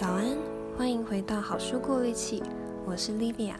[0.00, 0.38] 早安，
[0.76, 2.40] 欢迎回到好书过滤器，
[2.86, 3.54] 我是 Livia。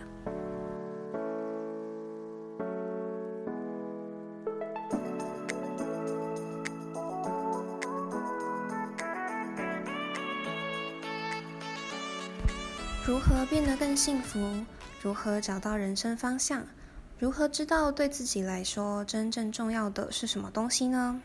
[13.04, 14.38] 如何变得更幸福？
[15.02, 16.64] 如何找到人生方向？
[17.18, 21.20] 如何知道对自己来说真正重要的是什么东西呢？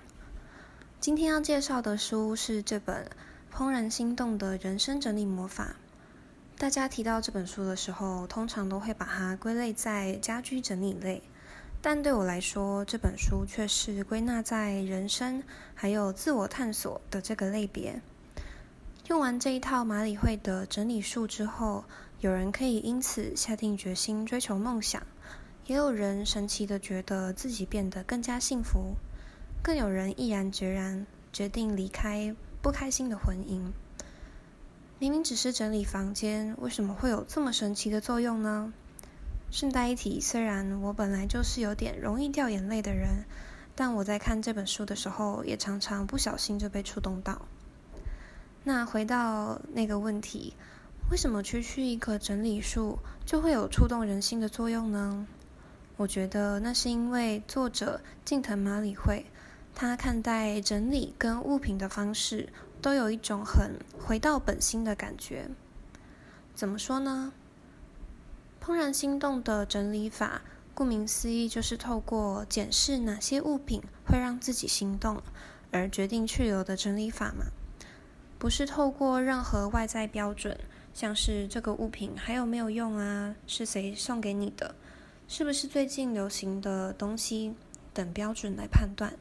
[0.99, 3.05] 今天要介绍的书是这本
[3.55, 5.75] 《怦然心动的人生整理魔法》。
[6.59, 11.21] 大家提到这本书的时候，通常都会把它归类在家居整理类，
[11.79, 15.43] 但对我来说，这本书却是归纳在人生
[15.75, 18.01] 还有自我探索的这个类别。
[19.07, 21.83] 用完这一套马里会的整理术之后，
[22.21, 25.03] 有人可以因此下定决心追求梦想，
[25.67, 28.95] 也有人神奇地觉得自己变得更加幸福。
[29.61, 33.73] 更有人毅然决然决定离开不开心的婚姻。
[34.97, 38.71] 明明只是整理房间，为什么会有这么神奇的作用呢？
[39.51, 43.25] 顺带一提，虽然我本来就是有点容易掉眼泪的人，
[43.75, 47.41] 但我在看这本书的时候，也常常不小心就被触动到。
[48.63, 50.53] 那回到那个问题，
[51.11, 55.27] 为什么区区一棵整理树就会有触动人心的作用呢？
[55.97, 59.25] 我觉得那是因为作者近藤麻理惠。
[59.75, 62.49] 他看待整理跟物品的方式，
[62.81, 65.49] 都有一种很回到本心的感觉。
[66.53, 67.33] 怎么说呢？
[68.63, 70.41] 怦然心动的整理法，
[70.73, 75.21] 顾名思义就是透过检视哪些物品会让自己心动，
[75.71, 77.45] 而决定去留的整理法嘛。
[78.37, 80.57] 不是透过任何外在标准，
[80.93, 84.75] 像是这个物品还有没有用啊，是谁送给你的，
[85.27, 87.55] 是不是最近流行的东西
[87.93, 89.13] 等标准来判断。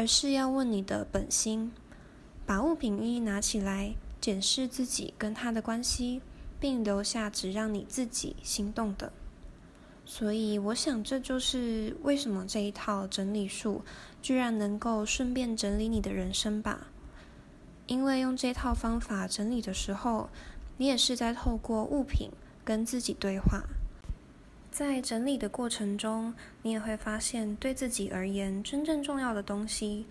[0.00, 1.72] 而是要问你的本心，
[2.46, 6.22] 把物品一一拿起来，检视自己跟它的关系，
[6.58, 9.12] 并留下只让你自己心动的。
[10.06, 13.82] 所以，我想这就是为什么这一套整理术
[14.22, 16.86] 居然能够顺便整理你的人生吧。
[17.86, 20.30] 因为用这套方法整理的时候，
[20.78, 22.30] 你也是在透过物品
[22.64, 23.62] 跟自己对话。
[24.70, 26.32] 在整理的过程中，
[26.62, 30.06] 你也会发现对自己而言真正重要的东西，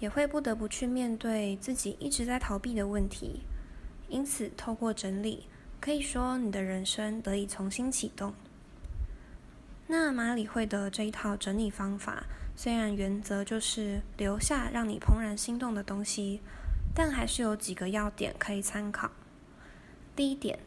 [0.00, 3.42] 也会不得不去面对自己一直在逃避的问题。
[4.08, 5.46] 因此，透过整理，
[5.80, 8.34] 可以说你的人生得以重新启动。
[9.86, 12.26] 那马里会的这一套整理方法，
[12.56, 16.40] 虽然原则就是留下让你怦然心动的东西，
[16.92, 19.12] 但还是有几个要点可以参考。
[20.16, 20.58] 第一点，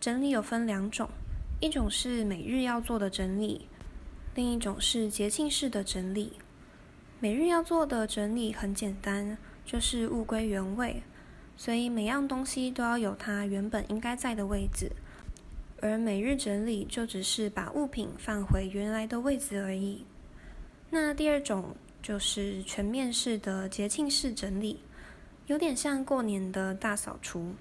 [0.00, 1.08] 整理有分两种。
[1.62, 3.68] 一种是每日要做的整理，
[4.34, 6.32] 另一种是节庆式的整理。
[7.20, 11.00] 每日要做的整理很简单，就是物归原位，
[11.56, 14.90] 所以每样东西都要有它原本应该在的位置。
[15.80, 20.04] 而每日整理就只是把物品放回原来的位置而已。
[20.90, 24.80] 那第二种就是全面式的节庆式整理，
[25.46, 27.54] 有点像过年的大扫除。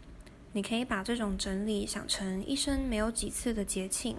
[0.54, 4.18] 你可以把这种整理想成一生没有几次的节庆，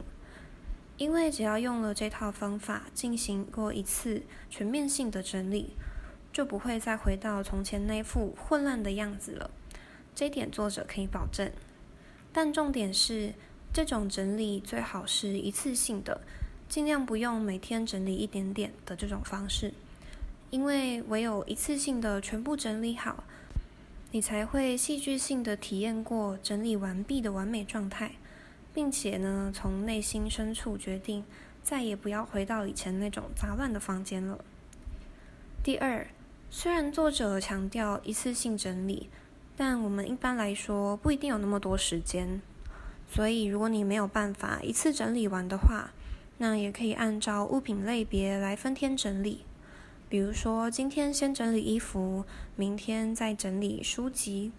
[0.96, 5.74] 因为只要用了这套方法进行过一次全面性的整理，
[6.32, 9.50] 就不会再回到从前那副混乱的样子了。
[10.14, 11.50] 这点作者可以保证。
[12.32, 13.34] 但重点是，
[13.70, 16.22] 这种整理最好是一次性的，
[16.66, 19.74] 尽量不用每天整理一点点的这种方式，
[20.48, 23.24] 因为唯有一次性的全部整理好。
[24.14, 28.12] 你才会戏剧性的体验过整理完毕的完美状态，
[28.74, 31.24] 并且呢，从内心深处决定
[31.62, 34.44] 再也不要回到以前那种杂乱的房间了。
[35.64, 36.06] 第二，
[36.50, 39.08] 虽然作者强调一次性整理，
[39.56, 42.42] 但我们一般来说不一定有那么多时间，
[43.08, 45.90] 所以如果你没有办法一次整理完的话，
[46.36, 49.46] 那也可以按照物品类别来分天整理。
[50.12, 54.52] 比如说，今天先整理衣服，明天再整理书籍。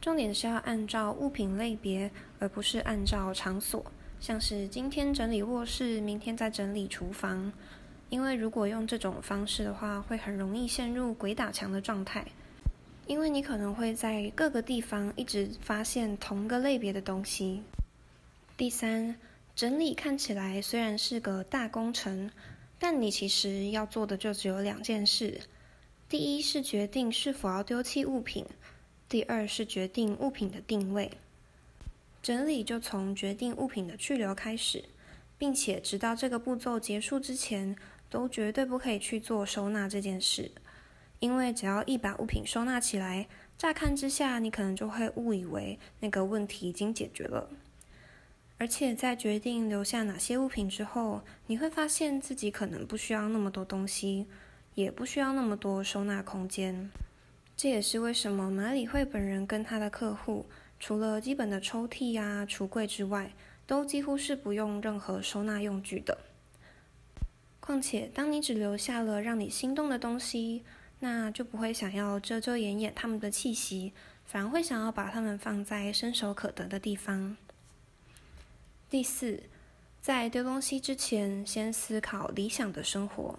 [0.00, 2.10] 重点是要按照物品类别，
[2.40, 3.86] 而不是按照场所。
[4.18, 7.52] 像是今天整理卧室，明天再整理厨房。
[8.08, 12.26] 因为如果用这种方式的话，会很容易陷入鬼打墙的状态。
[13.06, 17.62] 因为你可能会在各个地方一直发现同个类别的东西。
[18.56, 19.14] 第三，
[19.54, 22.28] 整理看起来虽然是个大工程。
[22.78, 25.40] 但你其实要做的就只有两件事：
[26.08, 28.44] 第一是决定是否要丢弃物品；
[29.08, 31.10] 第二是决定物品的定位。
[32.22, 34.84] 整理就从决定物品的去留开始，
[35.38, 37.76] 并且直到这个步骤结束之前，
[38.10, 40.50] 都绝对不可以去做收纳这件事。
[41.20, 43.26] 因为只要一把物品收纳起来，
[43.56, 47.48] 乍看之下，你可能就会误以为那个问题已经解决了。
[48.58, 54.26] 而且在决定留下哪些物品之后，你会发现自己可能不需要那么多东西，
[54.74, 56.90] 也不需要那么多收纳空间。
[57.54, 60.46] 这也是为什么马里会本人跟他的客户，
[60.80, 63.32] 除了基本的抽屉呀、橱柜之外，
[63.66, 66.18] 都几乎是不用任何收纳用具的。
[67.60, 70.62] 况且，当你只留下了让你心动的东西，
[71.00, 73.92] 那就不会想要遮遮掩掩他们的气息，
[74.24, 77.36] 反而会想要把它们放在伸手可得的地方。
[78.88, 79.42] 第四，
[80.00, 83.36] 在丢东西之前，先思考理想的生活。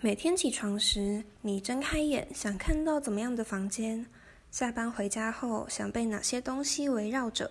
[0.00, 4.06] 每天起床时，你睁开眼想看到怎么样的房间？
[4.52, 7.50] 下班回家后，想被哪些东西围绕着？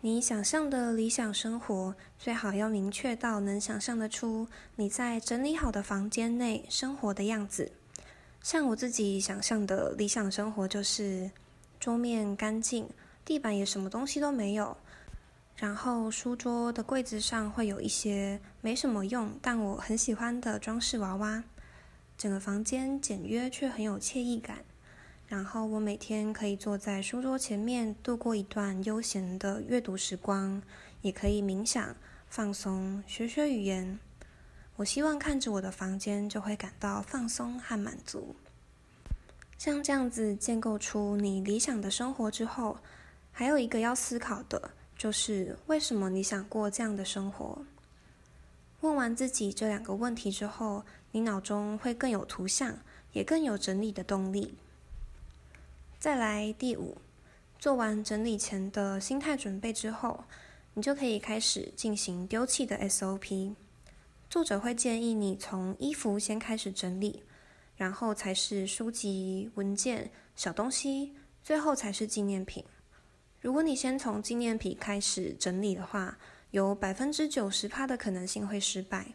[0.00, 7.70] 你想象的理想生活，最好要明确到能想象得出你在整理好的房间内生活的样子。
[8.42, 11.30] 像我自己想象的理想生活，就是
[11.78, 12.88] 桌面干净，
[13.22, 14.74] 地板也什么东西都没有，
[15.56, 21.44] 然后书桌的柜子上会有一些没什么用，但我很喜欢的装饰娃娃。
[22.18, 24.64] 整个房间简约却很有惬意感。
[25.26, 30.62] 然后我每天可以坐在书桌前面度过一段悠闲的阅读时光，
[31.00, 31.96] 也可以冥想、
[32.28, 33.98] 放松、学学语言。
[34.76, 38.36] 我希望看着我的房间就会感到放松和满足。
[39.56, 42.78] 像这样子建构出你理想的生活之后，
[43.32, 47.64] 还有一个要思考的就是为什么你想过这样的生活？
[48.80, 52.78] 问完自己这两个问题之后，你脑中会更有图像，
[53.12, 54.54] 也更有整理的动力。
[55.98, 56.98] 再来第五，
[57.58, 60.24] 做完整理前的心态准备之后，
[60.74, 63.54] 你就可以开始进行丢弃的 SOP。
[64.28, 67.22] 作者会建议你从衣服先开始整理，
[67.76, 72.64] 然后才是书籍、文件、小东西，最后才是纪念品。
[73.44, 76.16] 如果你先从纪念品开始整理的话，
[76.50, 79.08] 有百分之九十趴的可能性会失败，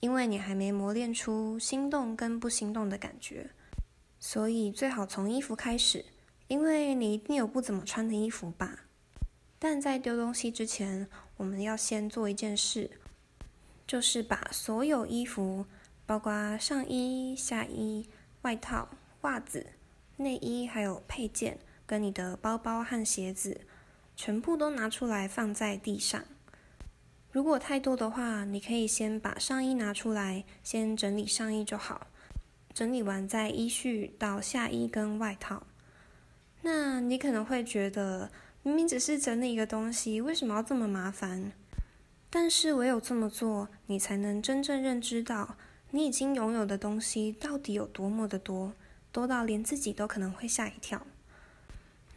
[0.00, 3.50] 因为你还没磨练出心动跟不心动的感觉。
[4.18, 6.06] 所以最好从衣服开始。
[6.46, 8.86] 因为你一定有不怎么穿的衣服吧？
[9.58, 11.06] 但在丢东西之前，
[11.36, 12.90] 我们要先做一件事，
[13.86, 15.66] 就是把所有衣服，
[16.06, 18.08] 包括上衣、下衣、
[18.40, 18.88] 外套、
[19.20, 19.66] 袜子、
[20.16, 23.62] 内衣，还有配件，跟你的包包和鞋子，
[24.14, 26.22] 全部都拿出来放在地上。
[27.32, 32.08] 如果太多的话，你可以先把上衣拿出来，先整理上衣就好，
[32.74, 35.66] 整理完再依序到下衣跟外套。
[36.60, 38.30] 那你可能会觉得，
[38.62, 41.52] 明明只是整理一个东西，为什么要这么麻烦？
[42.28, 45.56] 但是唯有这么做，你才能真正认知到，
[45.92, 48.74] 你已经拥有的东西到底有多么的多，
[49.10, 51.06] 多到连自己都可能会吓一跳。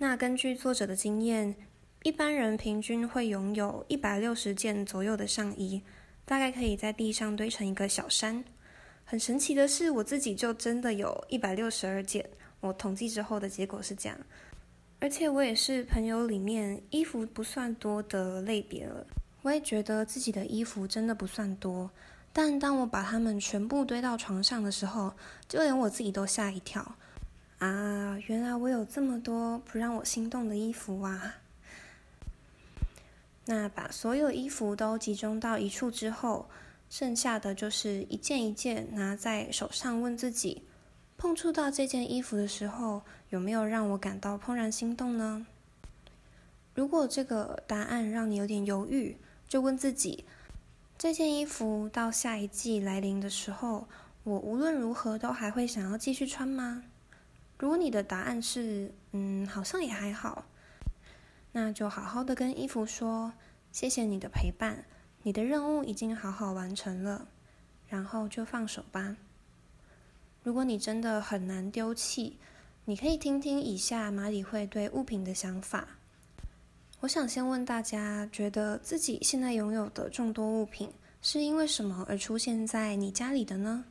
[0.01, 1.55] 那根据作者的经验，
[2.01, 5.83] 一般人平均会拥有一百六十件左右的上衣，
[6.25, 8.43] 大概可以在地上堆成一个小山。
[9.05, 12.27] 很神奇的是，我自己就真的有一百六十二件。
[12.61, 14.17] 我统计之后的结果是这样，
[14.99, 19.05] 而且我也是朋友里面衣服不算多的类别了。
[19.43, 21.91] 我也觉得自己的衣服真的不算多，
[22.33, 25.13] 但当我把它们全部堆到床上的时候，
[25.47, 26.95] 就连我自己都吓一跳。
[27.61, 31.35] 啊，原来我有这么多不让我心动的衣服啊！
[33.45, 36.49] 那把所有衣服都集中到一处之后，
[36.89, 40.63] 剩下的就是一件一件拿在手上，问自己。
[41.19, 45.45] 碰触到这件衣服的时候，有没有让我感到怦然心动呢？
[46.73, 50.25] 如果这个答案让你有点犹豫，就问自己：
[50.97, 53.87] 这件衣服到下一季来临的时候，
[54.23, 56.85] 我无论如何都还会想要继续穿吗？
[57.61, 60.45] 如果你的答案是嗯，好像也还好，
[61.51, 63.33] 那就好好的跟衣服说：
[63.71, 64.83] 谢谢你的陪伴，
[65.21, 67.27] 你的任务已经好好完成了，
[67.87, 69.15] 然后就放手吧。
[70.41, 72.39] 如果你真的很难丢弃，
[72.85, 75.87] 你可以听听以下马里会对物品的想法。
[77.01, 80.91] 我想先问大家，觉得自己现在拥有的众多物品
[81.21, 83.85] 是因为什么而出现在你家里的呢？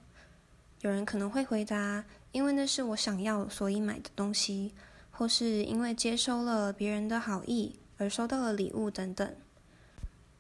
[0.81, 4.73] 有人可能会回答，因为那是我想要所以买的东西，
[5.11, 9.35] 或是因为接收了别人的好意而收到了礼物等等。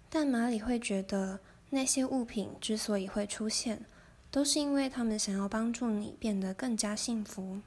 [0.08, 3.84] 但马里会觉得，那些物品之所以会出现，
[4.30, 7.60] 都是因为他们想要帮助你变得更加幸福。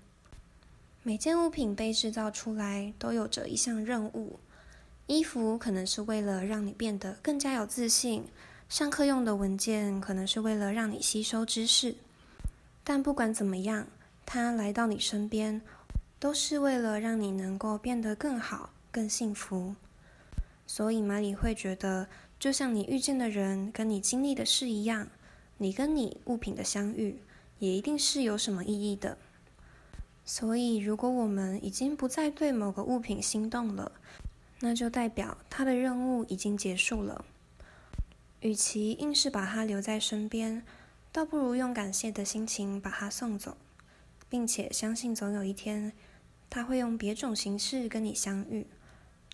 [1.03, 4.39] 每件物品被制造出来都有着一项任务。
[5.06, 8.25] 衣服可能是为了让你变得更加有自信，
[8.70, 11.96] 上课用的文件可能是为了让你吸收知识。
[12.86, 13.88] 但不管怎么样，
[14.25, 15.62] 他来到你身边，
[16.20, 19.75] 都是为了让你能够变得更好、更幸福。
[20.65, 22.08] 所以马里会觉得，
[22.39, 25.08] 就像你遇见的人跟你经历的事一样，
[25.58, 27.20] 你跟你物品的相遇，
[27.60, 29.18] 也一定是有什么意义的。
[30.25, 33.92] 所以，如果我们已经不再对某个物品心动了，
[34.62, 37.25] 那就代表它的任务已经结束了。
[38.39, 40.63] 与其硬是把它留在身边，
[41.12, 43.58] 倒不如用感谢的心情把它送走，
[44.33, 45.93] 并且相信总有一天，
[46.49, 48.65] 他会用别种形式跟你相遇，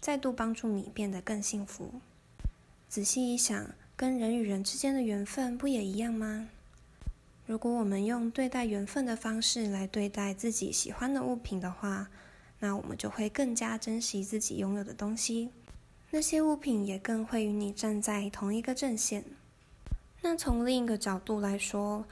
[0.01, 2.01] 再度帮助你变得更幸福。
[2.89, 6.49] 仔细一想，跟人与人之间的缘分不也一样吗？
[7.45, 12.09] 如果我们用对待缘分的方式来对待自己喜欢的物品的话，
[12.59, 15.51] 那我们就会更加珍惜自己拥有的东西。
[16.09, 19.23] 那些物品也更会与你站在同一个阵线。
[20.23, 22.05] 那从另一个角度来说，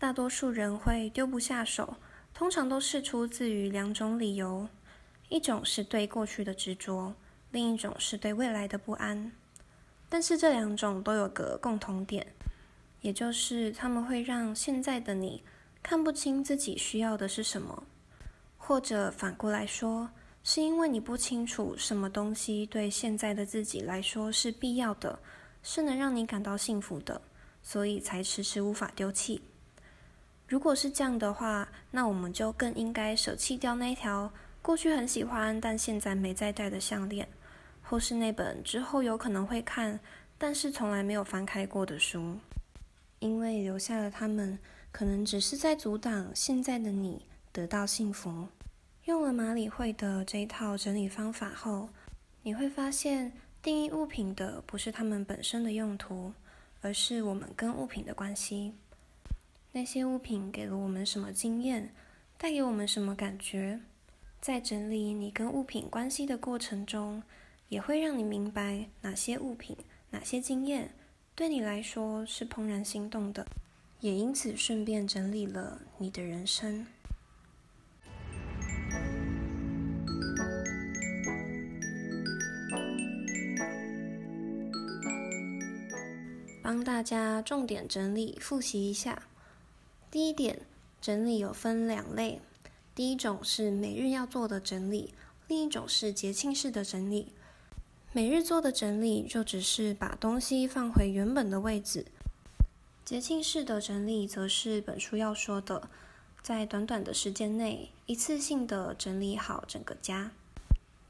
[0.00, 1.94] 大多数人会丢不下手，
[2.34, 4.68] 通常都是出自于两种理由：
[5.28, 7.14] 一种是对过去的执着，
[7.52, 9.32] 另一种是对未来的不安。
[10.08, 12.26] 但是这两种都有个共同点，
[13.00, 15.44] 也就是他们会让现在的你
[15.82, 17.84] 看不清自己需要的是什么，
[18.58, 20.10] 或者反过来说。
[20.46, 25.18] 是因为你不清楚什么东西对现在的自己来说是必要的，
[25.62, 27.22] 是能让你感到幸福的，
[27.62, 29.40] 所以才迟迟无法丢弃。
[30.54, 34.32] 如果是这样的话，那我们就更应该舍弃掉那条
[34.62, 37.26] 过去很喜欢但现在没再戴的项链，
[37.82, 39.98] 或是那本之后有可能会看
[40.38, 42.36] 但是从来没有翻开过的书，
[43.18, 44.56] 因为留下了它们，
[44.92, 48.46] 可能只是在阻挡现在的你得到幸福。
[49.06, 51.88] 用了马里会的这一套整理方法后，
[52.44, 56.32] 你会发现，定义物品的不是它们本身的用途，
[56.80, 58.72] 而是我们跟物品的关系。
[59.76, 61.92] 那些物品给了我们什么经验，
[62.38, 63.80] 带给我们什么感觉？
[64.40, 67.20] 在整理你跟物品关系的过程中，
[67.68, 69.76] 也会让你明白哪些物品、
[70.10, 70.94] 哪些经验
[71.34, 73.44] 对你来说是怦然心动的，
[73.98, 76.86] 也因此顺便整理了你的人生。
[86.62, 89.20] 帮大家重点整理复习一下。
[90.14, 90.60] 第一点，
[91.00, 92.40] 整理有分两类，
[92.94, 95.12] 第一种是每日要做的整理，
[95.48, 97.32] 另一种是节庆式的整理。
[98.12, 102.06] 每日做的整理就只是把东西放回原本的位置，
[103.04, 105.88] 节庆式的整理则是本书要说的，
[106.40, 110.30] 在短短的时间内一次性的整理好整个家。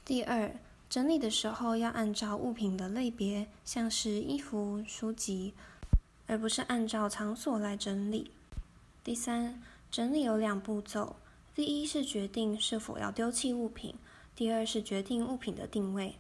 [0.02, 0.50] 第二。
[0.88, 5.52] 整理的时候要按照物品的类别，像是衣服、书籍，
[6.26, 8.30] 而不是按照场所来整理。
[9.04, 11.16] 第三，整理有两步骤：
[11.54, 13.96] 第一是决定是否要丢弃物品；
[14.34, 16.14] 第二是决定物品的定位。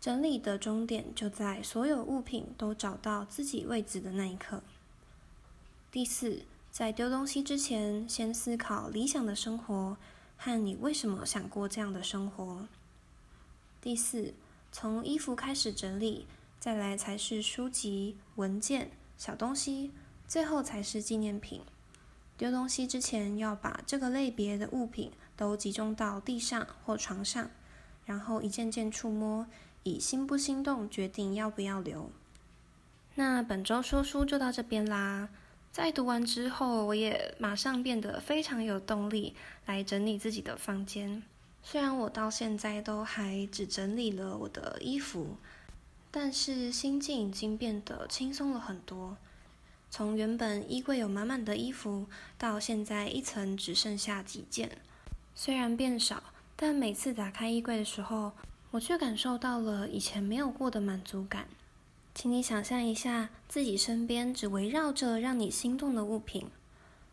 [0.00, 4.64] 整理的终点就在所有物品都找到自己位置的那一刻。
[5.92, 9.96] 第四，在丢东西之前，先思考理想的生活
[10.36, 12.66] 和你为什么想过这样的生活。
[13.80, 14.34] 第四，
[14.72, 16.26] 从衣服开始整理，
[16.58, 19.92] 再来才是书籍、文件、小东西，
[20.26, 21.62] 最后才是纪念品。
[22.36, 27.50] 丢东西之前，要把这个类别的物品都集中到地上或床上，
[28.04, 29.46] 然后一件件触摸，
[29.82, 32.10] 以心不心动决定要不要留。
[33.14, 35.30] 那本周说书就到这边啦。
[35.72, 39.34] 在读完之后，我也马上变得非常有动力
[39.66, 41.22] 来整理自己的房间。
[41.62, 45.36] 虽然我到现在都还只整理了我的衣服，
[46.10, 49.16] 但是心境已经变得轻松了很多。
[49.90, 54.78] 从原本衣柜有满满的衣服，到现在一层只剩下几件。
[55.34, 56.22] 虽然变少，
[56.54, 58.32] 但每次打开衣柜的时候，
[58.70, 61.46] 我却感受到了以前没有过的满足感。
[62.14, 66.50] 请你想象一下，自己身边只围绕着让你心动的物品，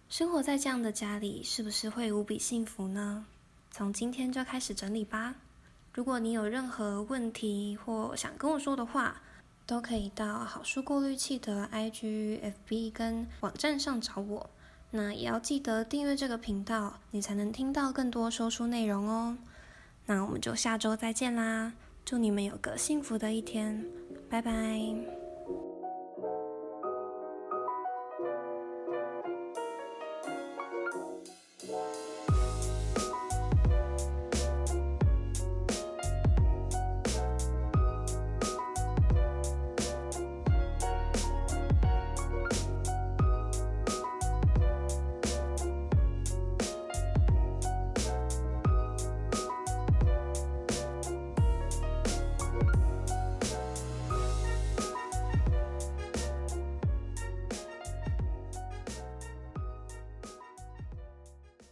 [0.10, 3.26] 生活在这样的家里，是不是会无比幸福呢？
[3.70, 5.36] 从今天就开始整理吧。
[5.94, 9.22] 如果你有任何问题或想跟我说的话，
[9.66, 12.40] 都可以到好书过滤器的 IG、
[12.70, 14.50] FB 跟网站上找我。
[14.92, 19.38] 那也要记得订阅这个频道，你才能听到更多说书内容哦。
[20.06, 21.74] 那我们就下周再见啦！
[22.06, 23.86] 祝你们有个幸福的一天，
[24.30, 25.23] 拜拜。